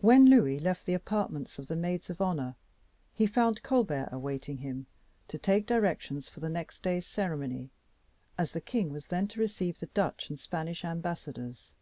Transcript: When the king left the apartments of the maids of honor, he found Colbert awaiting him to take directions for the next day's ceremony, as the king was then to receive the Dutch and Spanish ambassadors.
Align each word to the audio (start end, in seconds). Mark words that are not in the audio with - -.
When 0.00 0.24
the 0.30 0.40
king 0.42 0.62
left 0.62 0.86
the 0.86 0.94
apartments 0.94 1.58
of 1.58 1.66
the 1.66 1.76
maids 1.76 2.08
of 2.08 2.22
honor, 2.22 2.56
he 3.12 3.26
found 3.26 3.62
Colbert 3.62 4.08
awaiting 4.10 4.56
him 4.56 4.86
to 5.28 5.36
take 5.36 5.66
directions 5.66 6.30
for 6.30 6.40
the 6.40 6.48
next 6.48 6.80
day's 6.82 7.06
ceremony, 7.06 7.68
as 8.38 8.52
the 8.52 8.62
king 8.62 8.88
was 8.90 9.08
then 9.08 9.28
to 9.28 9.40
receive 9.40 9.80
the 9.80 9.86
Dutch 9.88 10.30
and 10.30 10.40
Spanish 10.40 10.82
ambassadors. 10.82 11.74